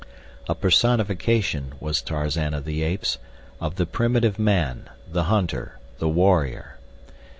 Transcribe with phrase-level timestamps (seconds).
[0.49, 3.19] A personification, was Tarzan of the Apes,
[3.59, 6.79] of the primitive man, the hunter, the warrior.